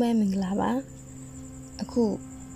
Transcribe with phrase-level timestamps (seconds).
[0.00, 0.70] မဲမင်္ဂလာပါ
[1.82, 2.04] အခု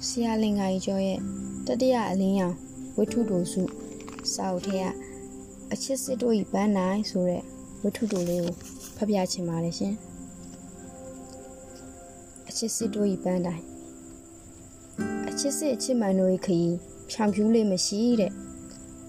[0.07, 1.19] ဆရာလင်္ကာကြီးကျော်ရဲ့
[1.67, 2.57] တတိယအလင်းရောင်
[2.97, 3.63] ဝိထုတို့စု
[4.33, 4.85] စာအုပ်ထဲက
[5.73, 7.43] အချစ်စစ်တို့ဤပန်းနိုင်ဆိုတဲ့
[7.83, 8.55] ဝိထုတို့လေးကို
[8.97, 9.95] ဖတ်ပြချင်ပါတယ်ရှင်
[12.49, 13.65] အချစ်စစ်တို့ဤပန်းတိုင်း
[15.29, 16.77] အချစ်စစ်အချစ်မှန်တို့ဤခရီး
[17.11, 18.33] ဖြောင်ဖြူးလေးမရှိတဲ့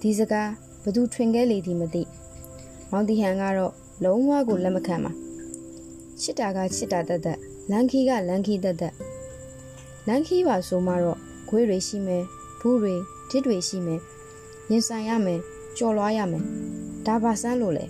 [0.01, 0.49] ဒီစကား
[0.83, 2.03] ဘသူထွင်ခဲ့လေသည်မသိ
[2.91, 3.73] မောင်တီဟန်ကတော့
[4.03, 5.11] လုံးဝကိုလက်မခံပါ
[6.21, 7.39] ချစ်တာကချစ်တာတတ်တတ်
[7.71, 8.93] လန်ခီကလန်ခီတက်တက်
[10.07, 11.19] လန်ခီပါဆိုမှတော့
[11.49, 12.23] ခွေးတွေရှိမယ်
[12.59, 12.95] ဘူးတွေ
[13.29, 14.01] တစ်တွေရှိမယ်
[14.69, 15.39] ရင်ဆိုင်ရမယ်
[15.77, 16.43] ကြော်လွားရမယ်
[17.05, 17.85] ဒါပါစမ်းလို့လေ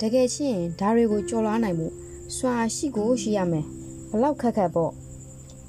[0.00, 1.88] တကယ်ချင်းဒါတွေကိုကြော်လွားနိုင်မှု
[2.36, 3.64] စွာရှိကိုရှိရမယ်
[4.10, 4.92] ဘလောက်ခက်ခက်ပေါ့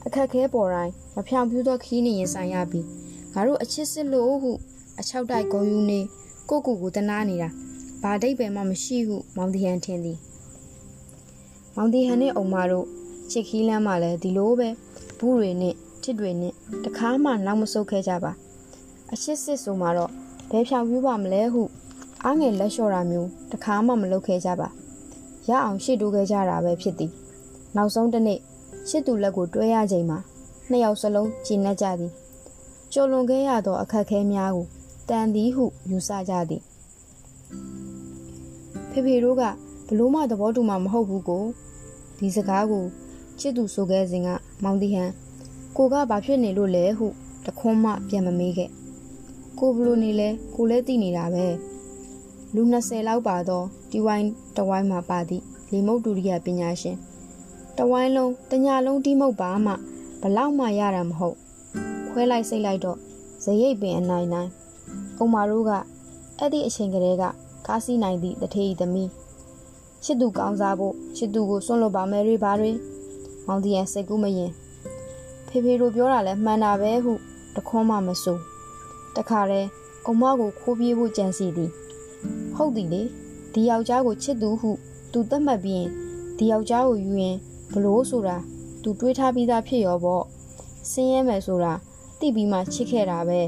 [0.05, 2.85] အခက်ခဲပေါ်တိုင်းမဖြောင်ပြူသောခီးနေရင်ဆိုင်ရပြီး
[3.33, 4.51] ငါတို့အချစ်စစ်လို့ဟု
[4.99, 5.99] အချောက်တိုက်ဂုံယူနေ
[6.49, 7.49] ကိုကိုကိုတနာနေတာ
[8.01, 10.17] ဘာဒိတ်ပဲမှမရှိဟုမောင်တီဟန်ထင်သည်
[11.75, 12.87] မောင်တီဟန်နဲ့အုံမတို့
[13.31, 14.69] ချစ်ခီးလမ်းမှာလည်းဒီလိုပဲ
[15.19, 16.53] ဘူးတွေနဲ့တစ်တွေနဲ့
[16.85, 18.31] တခါမှနောက်မဆုတ်ခဲ့ကြပါ
[19.13, 20.11] အချစ်စစ်ဆိုမှတော့
[20.49, 21.63] ဘယ်ဖြောင်ပြူပါမလဲဟု
[22.23, 24.67] အားငယ်လက်လျှော့တာမျိုးတခါမှမလုပ်ခဲ့ကြပါ
[25.49, 27.11] ရအောင်ရှေ့တိုးခဲ့ကြတာပဲဖြစ်သည်
[27.75, 28.39] နောက်ဆုံးတစ်နေ့
[28.89, 30.19] ရှစ်သူလက်ကိုတွဲရချိန်မှာ
[30.69, 32.11] နှစ်ယောက်စလုံးကြည်နပ်ကြသည်
[32.93, 34.65] ကြုံလွန်ခဲ့ရသောအခက်ခဲများကို
[35.09, 36.61] တန်သည်ဟုယူဆကြသည်
[38.91, 39.43] ဖေဖေတို့က
[39.87, 41.43] ဘလို့မှသဘောတူမှာမဟုတ်ဘူးကို
[42.19, 42.85] ဒီစကားကို
[43.39, 44.29] ချစ်သူဆိုခဲ့စဉ်က
[44.63, 45.11] မောင်တီဟန်
[45.77, 47.07] ကိုကဘာဖြစ်နေလို့လဲဟု
[47.45, 48.69] တခွန်းမှပြန်မမေးခဲ့
[49.59, 51.45] ကိုဘလို့နေလဲကိုလည်းသိနေတာပဲ
[52.55, 54.27] လူ20လောက်ပါတော့ဒီဝိုင်း
[54.57, 56.97] တဝိုင်းမှာပါသည့်လေမုတ်ဒုတိယပညာရှင်
[57.77, 59.73] တဝိုင်းလုံးတညာလုံးတီးမုတ်ပါမှ
[60.21, 61.37] ဘလောက်မှရတာမဟုတ်
[62.09, 62.97] ခွဲလိုက်စိတ်လိုက်တော့
[63.43, 64.49] ဇရိတ်ပင်အနိုင်နိုင်
[65.17, 65.71] အုံမာတို့က
[66.39, 67.23] အဲ့ဒီအချိန်ကလေးက
[67.67, 69.09] ကားစီးနိုင်သည့်တထေးသမီး
[70.03, 72.71] ချစ်သူကောင်းစားဖို့ချစ်သူကိုစွန့်လွတ်ပါမယ်တွေပါတွေ
[73.47, 74.51] မောင်တီယန်စိတ်ကူးမရင်
[75.47, 77.13] ဖေဖေတို့ပြောတာလဲမှန်တာပဲဟု
[77.55, 78.41] တခွန်းမှမစိုး
[79.15, 79.69] တခါတည်း
[80.05, 81.71] အုံမကိုခိုးပြေးဖို့ကြံစီသည်
[82.55, 83.01] ဟုတ်သည်လေ
[83.53, 84.71] ဒီယောက်ျားကိုချစ်သူဟု
[85.11, 85.89] သူသတ်မှတ်ပြီးရင်
[86.37, 87.37] ဒီယောက်ျားကိုယူရင်
[87.73, 88.37] ဘလို့ဆိုတာ
[88.83, 90.23] သူတွေးထားပြီးသားဖြစ်ရောပေါ့
[90.91, 91.73] ဆင်းရဲမယ်ဆိုတာ
[92.19, 93.41] သိပြီးမှချစ်ခဲ့တာပဲ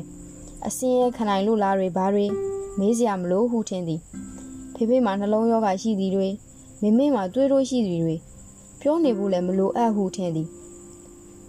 [0.66, 2.26] အစင်းရဲခနိုင်လို့လားတွေဘာတွေ
[2.80, 4.02] မေးစရာမလိုဟုထင်သည်
[4.76, 6.28] ဖေဖေမှာနှလုံးရောဂါရှိသည်တွေ
[6.82, 8.16] မေမေမှာတွေးလို့ရှိသည်တွေ
[8.82, 10.48] ပြောနေဖို့လည်းမလိုအပ်ဟုထင်သည်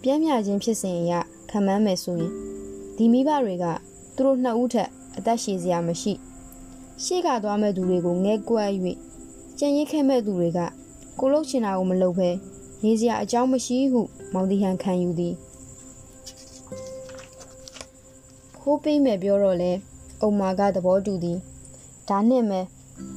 [0.01, 1.13] ပြင်းပြခြင်းဖြစ်စဉ်အရ
[1.49, 2.31] ခံမှန်းမယ်ဆိုရင်
[2.97, 3.65] ဒီမိဘတွေက
[4.15, 6.13] သူတို့နှစ်ဦးထက်အသက်ရှည်စရာမရှိ
[7.03, 8.69] ရှေ့ကသွားမဲ့သူတွေကိုငဲကွက်၍
[9.59, 10.59] ကြံရစ်ခဲ့မဲ့သူတွေက
[11.19, 12.29] ကိုလုတ်ချင်တာကိုမလုပ်ဘဲ
[12.83, 14.01] နေစရာအကြောင်းမရှိဟု
[14.33, 15.33] မောင်တီဟန်ခံယူသည်
[18.59, 19.71] ခိုးပေးမယ်ပြောတော့လဲ
[20.21, 21.37] အုံမာကသဘောတူသည်
[22.09, 22.65] ဒါနဲ့မဲ့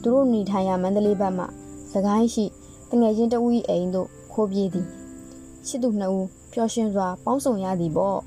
[0.02, 1.44] သူတို့နေထိုင်ရမန္တလေးဘက်မှ
[1.92, 2.44] စကိုင်းရှိ
[2.90, 4.86] တငယ်ချင်းတဦး၏အိမ်သို့ခိုးပြေးသည်
[5.66, 8.18] ချစ်သူနှစ်ဦးပျော်ရွှင်စွာ ပေါင်းစုံရသည်ပေါ့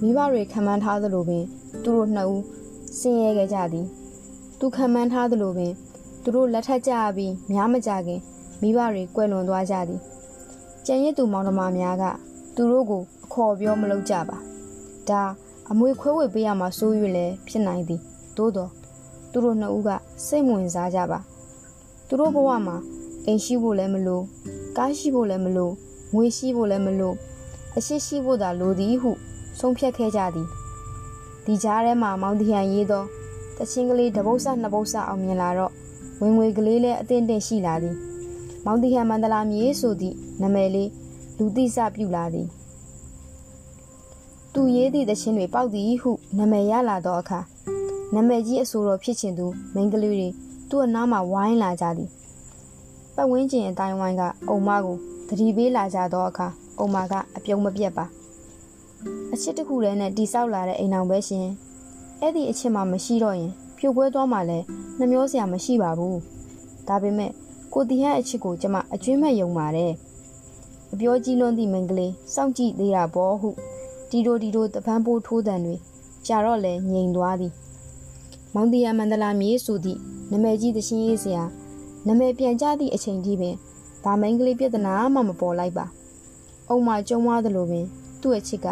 [0.00, 1.44] မိဘတွေခံမှန်းထားသလိုပင်
[1.82, 2.42] သူတို့နှစ်ဦး
[2.98, 3.86] ဆင်းရဲခဲ့ကြသည်
[4.58, 5.72] သူခံမှန်းထားသလိုပင်
[6.22, 8.20] သူတို့လက်ထက်ကြပြီးများမကြခင်
[8.60, 10.00] မိဘတွေကွယ်လွန်သွားကြသည်
[10.86, 12.04] ကျန်ရစ်သူမောင်နှမများက
[12.56, 14.38] သူတို့ကိုအခေါ်ပြောမလုပ်ကြပါ
[15.08, 15.22] ဒါ
[15.70, 18.00] အမွေခွဲဝေပေးရမှာစိုးရွလည်းဖြစ်နိုင်သည်
[18.36, 18.70] သို့တော့
[19.32, 19.90] သူတို့နှစ်ဦးက
[20.26, 21.18] စိတ်ဝင်စားကြပါ
[22.08, 22.76] သူတို့ဘဝမှာ
[23.26, 24.20] အိမ်ရှိဖို့လည်းမလို
[24.76, 25.70] ကားရှိဖို့လည်းမလို
[26.14, 27.14] ငွေရှိဖို့လည်းမလို
[27.76, 29.10] အရှိရှိဖို့သာလိုသည်ဟု
[29.58, 30.48] ဆုံးဖြတ်ခဲ့ကြသည်
[31.44, 33.04] ဒီကြားထဲမှာမောင်တီဟန်ရေးသော
[33.56, 35.72] တချင်းကလေးတပုတ်ဆနှစ်ပုတ်ဆအောင်မြင်လာတော့
[36.20, 37.96] ဝင်ငွေကလေးလည်းအသင့်တင့်ရှိလာသည်
[38.64, 40.90] မောင်တီဟန်မန္တလာမြေဆိုသည့်နာမည်လေး
[41.38, 42.46] လူသိစပြုလာသည်
[44.52, 47.40] သူရေးသည့်တခြင်းတွေပေါက်သည်ဟုနာမည်ရလာသောအခါ
[48.14, 50.28] နာမည်ကြီးအဆိုတော်ဖြစ်ချင်သူမိန်းကလေးတွေ
[50.74, 52.10] သူ့အနားမှာဝိုင်းလာကြသည်
[53.14, 54.96] ပတ်ဝန်းကျင်အတိုင်းဝိုင်းကအုံမကို
[55.28, 56.46] တတိပေးလာကြသောအခါ
[56.78, 58.04] အုံမကအပြုံးမပြတ်ပါ
[59.32, 61.46] အချစ်တစ်ခုတည်းနဲ့တိဆောက်လာတဲ့အိမ်အောင်ပဲရှင်
[62.20, 64.64] အဲ့ဒီအချစ်မှမရှိတော့ရင်ဖြိုခွဲသွားမှလည်း
[64.98, 66.18] နှမျောစရာမရှိပါဘူး
[66.88, 67.30] ဒါပေမဲ့
[67.72, 69.92] ကိုတီဟန်အချစ်ကိုကျမအကျွင်းမဲ့ယုံပါတယ်
[70.92, 73.50] အပြောကြီးလွန်းသည့်မိန်းကလေးစောင့်ကြည့်သေးတာပေါ့ဟု
[74.10, 75.76] တီတိုတီတိုတပန်းပိုးထိုးတန်တွေ
[76.26, 77.52] ကြာတော့လဲငြိမ်သွားသည်
[78.54, 80.00] မောင်တီယာမန္တလာမြေဆိုသည့်
[80.34, 81.42] နမဲကြီးသရှင်ရေးစရာ
[82.08, 83.56] နမဲပြန်ကြသည့်အချိန်ကြီးပင်
[84.04, 85.86] ဗာမိန်ကလေးပြဿနာမှမပေါ်လိုက်ပါ
[86.68, 87.86] အုံမကျုံသွားသလိုပင်
[88.20, 88.66] သူ့အချစ်က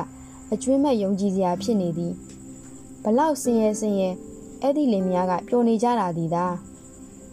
[0.53, 2.13] အကျွင်းမဲ့ယုံကြည်စရာဖြစ်နေသည်
[3.03, 4.11] ဘလောက်ဆင်းရဲဆင်းရဲ
[4.63, 6.55] အဲ့ဒီလင်မယားကပျော်နေကြတာဒီသား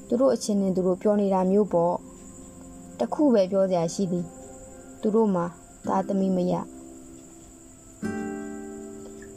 [0.07, 1.95] သူတို့အချင်းနဲ့သူတို့ပျော်နေတာမျိုးပေါ့
[2.99, 4.25] တခုပဲပြောစရာရှိသည်
[5.01, 5.45] သူတို့မှာ
[5.87, 6.53] သားသမီးမရ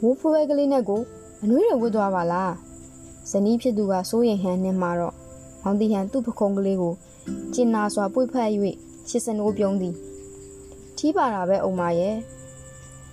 [0.01, 1.01] ဝိုးဖွဲကလေးနဲ့ကို
[1.43, 2.53] အနှွေးတွေဝတ်သွားပါလား
[3.29, 5.15] ဇနီးဖြစ်သူကစိုးရင်ဟန်နဲ့မှာတော့
[5.63, 6.93] မောင်တီဟန်သူ့ပခုံးကလေးကို
[7.53, 8.49] ကျင်နာစွာပွေဖက်၍
[9.09, 9.95] ရှစ်စနိုးပြုံးသည်
[10.97, 12.15] ထီးပါတာပဲအုံမရဲ့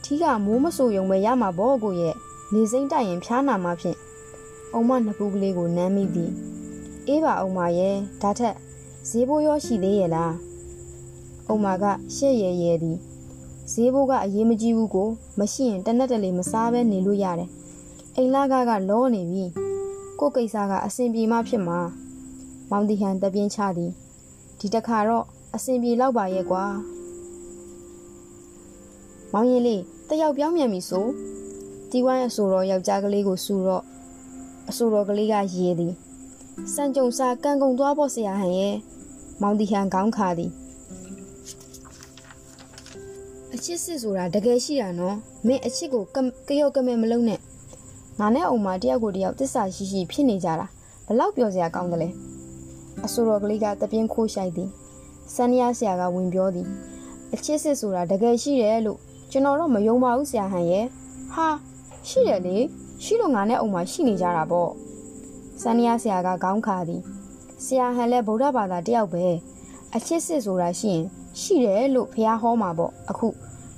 [0.05, 2.15] ထီးကမိုးမဆူယုံပဲရမှာပေါ့ကိုရဲ့
[2.53, 3.99] နေစိမ့်တိုက်ရင်ဖျားနာမှဖြင့်
[4.73, 6.31] အုံမနှစ်ပူးကလေးကိုနမ်းမိသည်
[7.09, 8.55] အေးပါအုံမရဲ့ဒါထက်
[9.09, 10.35] ဈေးဘိုးရောရှိသေးရဲ့လား
[11.49, 11.85] အုံမက
[12.15, 12.99] ရှက်ရဲရဲသည်
[13.73, 15.09] ဈေးဘိုးကအရေးမကြီးဘူးကို
[15.39, 17.51] မရှိရင်တနက်တလေမစားဘဲနေလို့ရတယ်
[18.17, 19.45] အိမ်လာကကလောနေပြီ
[20.21, 21.79] ကိုကိစ္စကအဆင်ပြေမှဖြစ်မှာ
[22.71, 23.91] မောင်တီဟန်တပြင်းချသည်
[24.59, 25.25] ဒီတခါတော့
[25.55, 26.65] အဆင်ပြေလောက်ပါရဲ့ကွာ
[29.33, 31.07] မောင်ရင်လေးတယောက်ပြောင်းမြန်ပြီဆို
[31.91, 33.85] တီဝိုင်းအဆိုတော်ယောက်ျားကလေးကိုစူတော့
[34.69, 35.95] အဆိုတော်ကလေးကရေသည်
[36.75, 38.77] စံကြုံစာကံကုံသွားဖို့ဆရာဟန်ရဲ့
[39.43, 40.51] မောင်တီဟန်ခေါင်းခါသည်
[43.55, 45.17] အချစ်စစ်ဆိုတာတကယ်ရှိတာနော်
[45.47, 46.05] မင်းအချစ်ကို
[46.49, 47.41] ကရော့ကမဲမလုံးနဲ့
[48.21, 50.67] ငါနဲ့အုံမတယောက်ကိုတယောက်တစ္ဆာရှိရှိဖြစ်နေကြတာ
[51.07, 52.09] ဘလောက်ပြောစရာကောင်းတယ်လဲ
[53.05, 54.71] အဆိုတော်ကလေးကတပြင်းခိုးရှိုက်သည်
[55.35, 56.69] စန်းရဆရာကဝင်ပြောသည်
[57.35, 58.99] အချစ်စစ်ဆိုတာတကယ်ရှိတယ်လို့
[59.31, 60.87] ကျွန်တော်တော့မယုံပါဘူးဆရာဟန်ရဲ့
[61.33, 61.49] ဟာ
[62.09, 62.57] ရှိတယ်လေ
[63.05, 64.71] ရှိလို့ငါနဲ့အုံမရှိနေကြတာပေါ့
[65.63, 67.03] စန်းရဆရာကခေါင်းခါသည်
[67.65, 69.25] ဆရာဟန်လည်းဗုဒ္ဓဘာသာတယောက်ပဲ
[69.95, 71.05] အချစ်စစ်ဆိုတာရှိရင်
[71.41, 73.29] ရှိတယ်လို့ဖះဟောမှာပေါ့အခု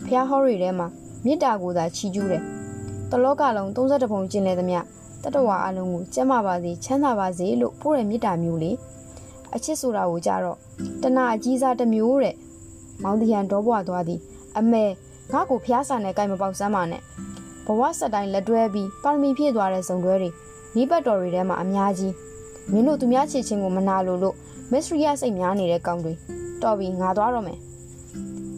[0.05, 0.87] ဖះဟောတွေထဲမှာ
[1.25, 2.45] မေတ္တာကိုသာချီးကျူးတယ်
[3.15, 4.81] တလောကလုံး32ပုံကျင်လေသမျှ
[5.23, 8.73] တတဝါအလုံးကိုကျမ်းမာပါစေချမ်းသာပါစေလို့ပို့တဲ့မေတ္တာမျိုးလေ
[9.55, 10.59] အချစ်ဆိုတာကိုကြတော့
[11.03, 12.37] တဏှာအကြီးစားတစ်မျိုးတဲ့
[13.03, 14.21] မောင်တရန်ဒေါဘွားသွားသည်
[14.59, 14.85] အမေ
[15.33, 17.03] ငါ့ကိုဖျားစာနဲ့ကြိုက်မပေါက်စမ်းပါနဲ့
[17.67, 20.31] ဘဝဆက်တိုင်းလက်တွဲပြီးပါရမီဖြည့်သွားတဲ့ဇုံတွဲတွေ
[20.77, 22.15] နီးပတ်တော်တွေထဲမှာအများကြီး
[22.73, 24.37] မင်းတို့သူများချစ်ချင်းကိုမနာလို့လို့
[24.73, 26.13] မစ္စရီယာစိတ်များနေတဲ့ကောင်တွေ
[26.63, 27.59] တော်ပြီငါသွားတော့မယ်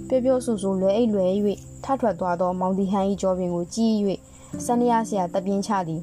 [0.09, 1.31] ပြောပြောဆူဆူလွယ်အိတ်လွယ်၍
[1.85, 3.95] ထထွက်သွားသောမောင်တီဟန်၏ကြောပင်ကိုကြည့်၍
[4.67, 6.03] စန္ဒယာဆရာတပြင်းချသည်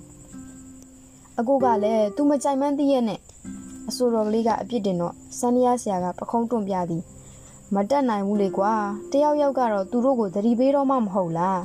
[1.39, 3.19] အကိုကလည်းသူမကြိုက်မှန်းသိရဲ့နဲ့
[3.89, 7.03] အဆိုတော်ကလေးကအပြစ်တင်တော့စန္ဒယာဆရာကပခုံးတွန့်ပြသည်
[7.75, 8.73] မတက်နိုင်ဘူးလေကွာ
[9.11, 11.61] တယောက်ယောက်ကတော့သူတို့ကိုသတိပေးတော့မှမဟုတ်လား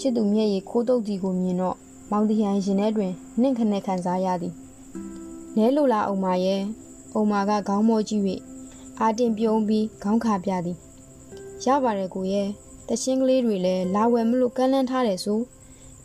[0.00, 1.76] ချစ်သူမျက်ရည်ခိုးတုပ်ကြီးကိုမြင်တော့
[2.10, 4.54] မောင်တီဟန်ရင်ထဲတွင်နှင့်ခနဲ့ခံစားရသည်
[5.56, 6.60] နဲလိုလားအောင်မရဲ့
[7.14, 8.22] အုံမာကခေါင်းမောကြည့်၍
[9.00, 10.76] အာတင်ပြုံးပြီးခေါင်းခါပြသည်
[11.64, 12.48] ရပါတယ်ကိုရဲ့
[12.88, 15.40] တချင်းကလေးတွေလည်းလာဝယ်မလို့ကန်းလန်းထားတယ်ဆို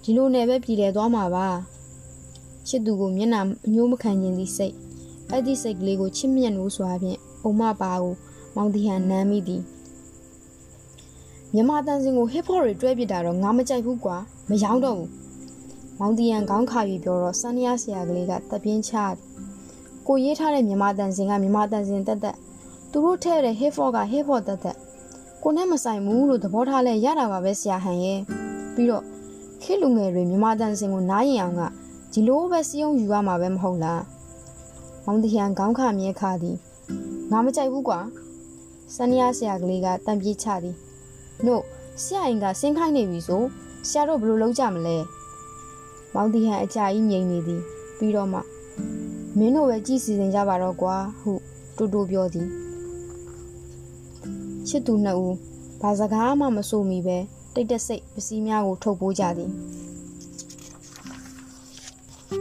[0.04, 1.48] ဒီလိုနဲ့ပဲပြည်လဲသွားမှာပါ
[2.68, 4.76] ချစ်သူကိုမျက်နှာအညိုးမခံခြင်းသည့်စိတ်
[5.32, 8.14] အဲ့ဒီစိတ်ကလေးကိုချစ်မြတ်လို့ဆိုအပြင်အုံမပါကို
[8.56, 9.62] မောင်တီဟန်နမ်းမိသည်
[11.54, 14.18] မြမတန်စင်ကိုဟစ်ဖော့တွေတွဲပစ်တာတော့ငါမကြိုက်ဘူးကွာ
[14.50, 15.10] မယောင်းတော့ဘူး
[16.00, 18.94] မောင်တီဟန်ခေါင်းခါပြီးပြောတော့စန်းရဆရာကလေးကတပြင်းချ
[20.08, 22.38] ကိုရေးထားတဲ့မြမတန်စင်ကမြမတန်စင်တက်တက်
[22.92, 24.78] သူတို့ထဲတဲ့ဟစ်ဖော့ကဟစ်ဖော့တက်တက်
[25.44, 28.20] ကိုနဲ့မဆိုင်ဘူးလို့သဘောထားလဲရတာပါပဲဆရာဟန်ရဲ့
[28.76, 29.04] ပြီးတော့
[29.62, 31.62] ခေလူငယ်တွေမြမတန်စင်ကိုနားရင်အောင်က
[32.12, 34.04] ဒီလိုပဲစီးအောင်ယူရမှာပဲမဟုတ်လား
[35.06, 36.58] မောင်တဟန်ခေါင်းခမြဲခါသည်
[37.32, 38.00] ငါမကြိုက်ဘူးကွာ
[38.96, 40.76] စန္ဒယာဆရာကလေးကတံပြေးချသည်
[41.46, 41.64] နို့
[42.04, 43.44] ဆရာရင်ကဆင်းခိုင်းနေပြီဆို
[43.88, 44.98] ဆရာတို့ဘယ်လိုလုပ်ကြမလဲ
[46.14, 47.62] မောင်တဟန်အကြာကြီးငြိမ်နေသည်
[47.98, 48.40] ပြီးတော့မှ
[49.38, 51.32] မင်းတို့ပဲကြည်စီစဉ်ကြပါတော့ကွာဟု
[51.78, 52.69] တူတူပြောသည်
[54.70, 55.36] ချစ်သူနှစ်ဦး
[55.82, 57.18] ဘာစကားမှမဆိုမိပဲ
[57.54, 59.52] တိတ်တဆိတ်ပစည်းများကိုထုတ်ပိုးကြသည်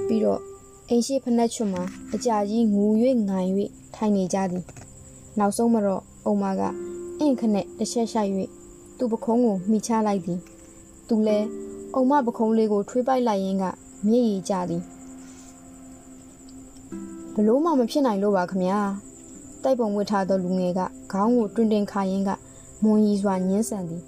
[0.07, 0.41] ပြီးတော့
[0.89, 1.83] အိမ်ရှိဖနက်ချွတ်မှာ
[2.15, 2.85] အကြာကြီးငူ၍
[3.29, 3.51] ငိုင်၍
[3.95, 4.65] ထိုင်နေကြသည်
[5.39, 6.63] နောက်ဆုံးမှာတော့အုံမက
[7.19, 8.31] အင့်ခနဲ့တစ်ချက်ရှိုက်၍
[8.99, 10.41] သူ့ပခုံးကိုမိချလိုက်သည်
[11.09, 11.39] သူလဲ
[11.95, 13.65] အုံမပခုံးလေးကိုထွေးပိုက်လိုက်ရင်းက
[14.09, 14.83] မျက်ရည်ကျသည်
[17.35, 18.81] ဘလို့မှမဖြစ်နိုင်လို့ပါခမညာ
[19.69, 20.81] တိုက်ပုံဝတ်ထားသောလူငယ်က
[21.13, 22.31] ခေါင်းကိုတွင်တင်ခါရင်းက
[22.83, 24.03] မွန်ရီစွာညှင်းဆန်သည်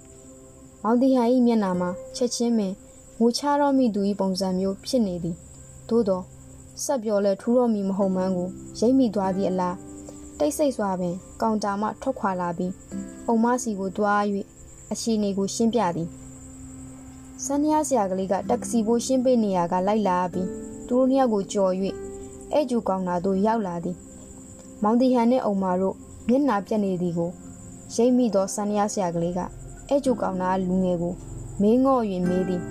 [0.83, 2.73] မောင်တီဟန်၏မျက်နှာမှာချက်ချင်းပင်
[3.19, 5.35] ငိုချတော့မိသူ၏ပုံစံမျိုးဖြစ်နေသည်
[5.89, 6.21] သို့သော
[6.83, 8.49] ဆက်ပြောလဲထူးတော့မီမဟုတ်မှန်းကို
[8.79, 9.77] ရိပ်မိသွားသည့်အလား
[10.39, 12.73] တိတ်ဆိတ်စွာပင်ကောင်တာမှထွက်ခွာလာပြီး
[13.27, 14.21] အုံမစီကိုတွား၍
[14.91, 16.09] အခြေအနေကိုရှင်းပြသည်
[17.43, 20.47] စန်းရဆရာကလေးကတက္ကစီဘိုးရှင်းပေးနေရကလိုက်လာပြီး
[20.87, 21.73] သူတို့နှစ်ယောက်ကိုကြော်၍
[22.53, 23.97] အဲ့ကျူကောင်နာတို့ရောက်လာသည်
[24.83, 25.95] မောင်တီဟန်နဲ့အုံမာတို့
[26.29, 27.31] မျက်နှာပြက်နေသည်ကို
[27.95, 29.39] ရိပ်မိသောစန္ဒယာဆရာကလေးက
[29.87, 31.13] အဲ့ကျူကောင်နာလူငယ်ကို
[31.61, 32.61] မင်းငော့၍မေးသည်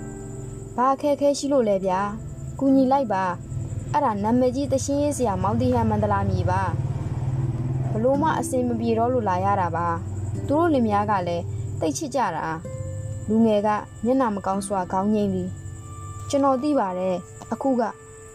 [0.75, 1.99] ဘာအခက်ခဲရှိလို့လဲဗျာ
[2.59, 3.23] ကူညီလိုက်ပါ
[3.91, 6.61] အဲ့ဒါနာမည်ကြီးတရှင်းရေးဆရာမောင်တီဟန်မန္တလာမြေပါ
[7.91, 9.87] ဘလို့မှအစင်မပြေတော့လို့လာရတာပါ
[10.47, 11.43] သူတို့လင်မယားကလည်း
[11.79, 12.45] တိတ်ချစ်ကြတာ
[13.27, 13.69] လူငယ်က
[14.05, 15.49] မျက်နှာမကောင်းစွာခေါင်းငိမ့်သည်
[16.29, 17.15] ကျွန်တော်သိပါတယ်
[17.51, 17.81] အခုက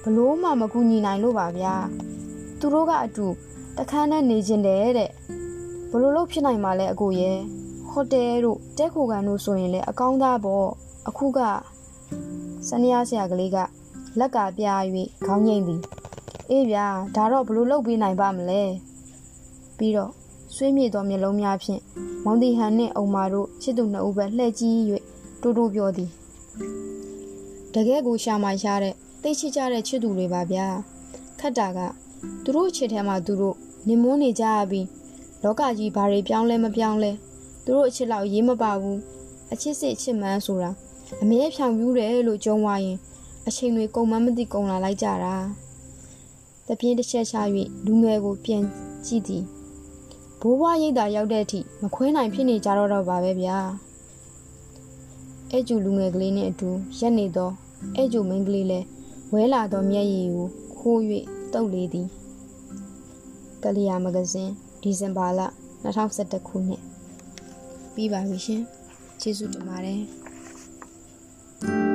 [0.02, 1.74] ဘလို့မှမကူညီနိုင်လို့ပါဗျာ
[2.58, 3.26] သူတို့ကအတူ
[3.78, 5.10] တခန်းနဲ့နေကျင်တယ်တဲ့
[5.90, 7.38] ဘလို့လို့ဖြစ်နိုင်မှာလဲအကိုရဲ့
[7.90, 10.68] ဟိုတယ်တို့တဲခိုကန်တို့ဆိုရင်လည်းအကောင်းသားပေါ့
[11.08, 11.38] အခုက
[12.68, 13.56] စနေရဆရာကလေးက
[14.18, 14.82] လက်ကပြား၍
[15.26, 15.80] ခေါင်းငိမ့်သည်
[16.50, 18.62] အေးဗျာဒါတော့ဘလို့လုပ်ပေးနိုင်ပါမလဲ
[19.78, 20.12] ပြီးတော့
[20.54, 21.82] ဆွေးမြေ့သောမျက်လုံးများဖြင့်
[22.24, 24.78] မောင်တီဟန်နှင့်အုံမာတို့ချစ်သူနှစ်ဦးပဲလှည့်ကြည့်၍
[25.42, 26.10] တိုးတိုးပြောသည်
[27.74, 30.66] တကယ်ကိုရှာမှရှားတဲ့သိချစ်ကြတဲ့ချစ်သူတွေပါဗျာ
[31.40, 31.78] ခတ်တာက
[32.44, 33.56] သူတို့ချစ်ထဲမှာသူတို့
[33.86, 34.86] နေမွန်းနေကြရပြီး
[35.42, 37.12] လောကကြီးဘာတွေပြောင်းလဲမပြောင်းလဲ
[37.64, 38.98] သူတို့အချစ်လောက်ရေးမပါဘူး
[39.52, 40.70] အချစ်စစ်အချစ်မှန်းဆိုတာ
[41.22, 42.98] အမြဲဖြောင်ပြူးတယ်လို့ကြုံဝါရင်
[43.46, 45.34] အချိန်တွေကုန်မှမသိကုန်လာလိုက်ကြတာ
[46.66, 47.36] တပြင်းတစ်ချက်ချ၍
[47.86, 48.62] လူငယ်ကိုပြန်
[49.06, 49.44] ကြည့်သည်
[50.40, 53.58] ဘိုးဘွားရိတ်တာရောက်တဲ့အထိမခွဲနိုင်ဖြစ်နေကြတော့တော့ပါပဲဗျာ
[55.50, 57.50] အဲ့ကျူလူငယ်ကလေးနဲ့အတူရက်နေသော
[57.96, 58.86] အဲ့ကျူမိန်းကလေးလည်း
[59.32, 61.00] ဝဲလာသောမျက်ရည်ကိုခိုး၍
[61.52, 62.08] တုပ်လေသည်
[63.66, 65.40] ကလျာမဂဇင်းဒီဇင်ဘာလ
[65.84, 66.82] 2011ခုနှစ်
[67.94, 68.62] ပြီးပါပြီရှင်
[69.20, 71.85] ကျေးဇူးတင်ပါတယ်